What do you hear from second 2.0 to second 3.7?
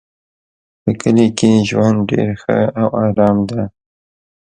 ډېر ښه او آرام ده